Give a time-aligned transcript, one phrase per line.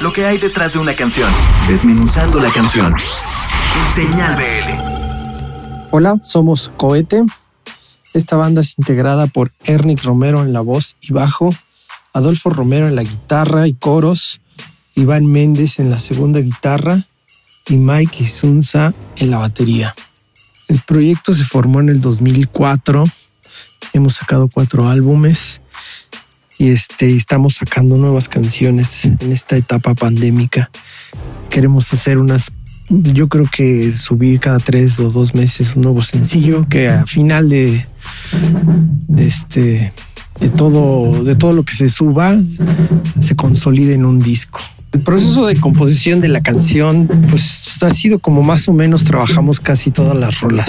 [0.00, 1.30] lo que hay detrás de una canción,
[1.68, 2.94] desmenuzando la canción.
[3.94, 5.88] Señal BL.
[5.90, 7.22] Hola, somos Cohete.
[8.14, 11.54] Esta banda es integrada por Ernick Romero en la voz y bajo,
[12.14, 14.40] Adolfo Romero en la guitarra y coros,
[14.94, 17.04] Iván Méndez en la segunda guitarra
[17.68, 19.94] y Mike Isunza en la batería.
[20.68, 23.04] El proyecto se formó en el 2004.
[23.92, 25.60] Hemos sacado cuatro álbumes
[26.60, 30.70] y este, estamos sacando nuevas canciones en esta etapa pandémica.
[31.48, 32.52] Queremos hacer unas,
[32.90, 37.48] yo creo que subir cada tres o dos meses un nuevo sencillo que a final
[37.48, 37.86] de,
[39.08, 39.92] de este
[40.38, 42.36] de todo, de todo lo que se suba
[43.20, 44.60] se consolide en un disco.
[44.92, 49.60] El proceso de composición de la canción, pues ha sido como más o menos trabajamos
[49.60, 50.68] casi todas las rolas.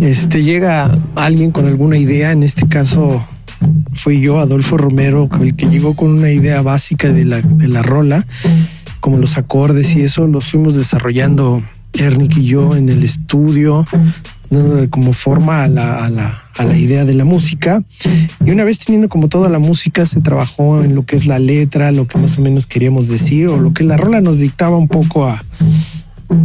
[0.00, 3.26] Este llega alguien con alguna idea, en este caso
[3.92, 7.82] fui yo, Adolfo Romero, el que llegó con una idea básica de la, de la
[7.82, 8.26] rola,
[9.00, 13.86] como los acordes y eso, los fuimos desarrollando Ernick y yo en el estudio,
[14.90, 17.82] como forma a la, a, la, a la, idea de la música.
[18.44, 21.38] Y una vez teniendo como toda la música, se trabajó en lo que es la
[21.38, 24.76] letra, lo que más o menos queríamos decir, o lo que la rola nos dictaba
[24.76, 25.42] un poco a,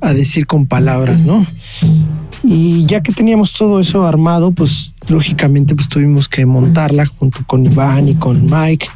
[0.00, 1.44] a decir con palabras, ¿no?
[2.44, 7.64] Y ya que teníamos todo eso armado, pues lógicamente pues tuvimos que montarla junto con
[7.64, 8.86] Iván y con Mike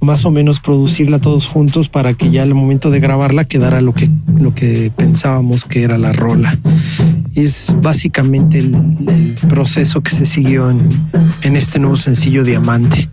[0.00, 3.94] más o menos producirla todos juntos para que ya al momento de grabarla quedara lo
[3.94, 6.58] que, lo que pensábamos que era la rola.
[7.34, 10.88] Y es básicamente el, proceso que se siguió en,
[11.42, 13.10] en, este nuevo sencillo Diamante.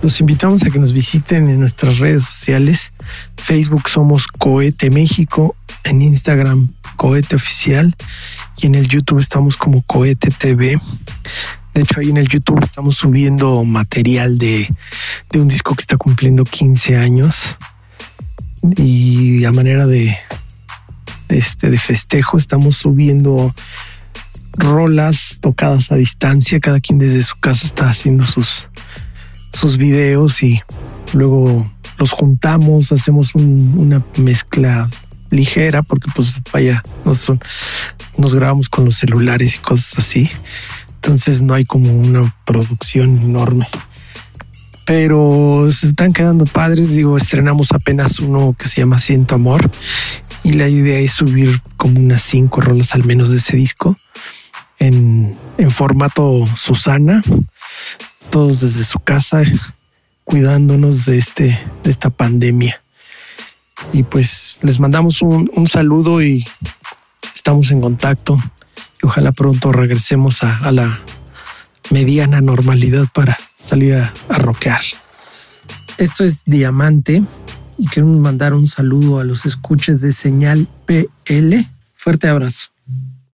[0.00, 2.92] Los invitamos a que nos visiten en nuestras redes sociales.
[3.36, 7.96] Facebook somos Cohete México, en Instagram Cohete Oficial
[8.58, 10.78] y en el YouTube estamos como Cohete TV.
[11.74, 14.68] De hecho, ahí en el YouTube estamos subiendo material de,
[15.34, 17.56] un disco que está cumpliendo 15 años.
[18.76, 20.16] Y a manera de,
[21.28, 23.54] este, de festejo estamos subiendo
[24.58, 26.60] rolas tocadas a distancia.
[26.60, 28.68] Cada quien desde su casa está haciendo sus,
[29.52, 30.60] sus videos y
[31.14, 31.66] luego
[31.98, 34.90] los juntamos, hacemos una mezcla
[35.30, 37.32] ligera porque pues vaya, nos,
[38.16, 40.30] nos grabamos con los celulares y cosas así.
[40.94, 43.66] Entonces no hay como una producción enorme.
[44.86, 46.92] Pero se están quedando padres.
[46.92, 49.70] Digo, estrenamos apenas uno que se llama Siento Amor.
[50.44, 53.96] Y la idea es subir como unas cinco rolas al menos de ese disco
[54.78, 57.22] en, en formato Susana.
[58.30, 59.42] Todos desde su casa,
[60.24, 62.80] cuidándonos de, este, de esta pandemia.
[63.92, 66.44] Y pues les mandamos un, un saludo y
[67.42, 68.38] estamos en contacto
[69.02, 71.00] ojalá pronto regresemos a, la
[71.90, 74.80] mediana normalidad para salir a, a rockear.
[75.98, 77.24] Esto es Diamante
[77.78, 81.68] y quiero mandar un saludo a los escuches de señal PL.
[81.96, 82.71] Fuerte abrazo.